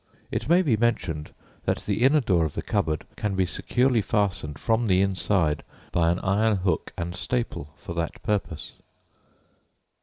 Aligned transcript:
It 0.31 0.49
may 0.49 0.63
be 0.63 0.75
mentioned 0.75 1.31
that 1.65 1.81
the 1.85 2.01
inner 2.01 2.21
door 2.21 2.43
of 2.43 2.55
the 2.55 2.63
cupboard 2.63 3.05
can 3.15 3.35
be 3.35 3.45
securely 3.45 4.01
fastened 4.01 4.57
from 4.57 4.87
the 4.87 4.99
inside 4.99 5.63
by 5.91 6.09
an 6.09 6.17
iron 6.21 6.57
hook 6.57 6.91
and 6.97 7.15
staple 7.15 7.69
for 7.77 7.93
that 7.93 8.23
purpose. 8.23 8.73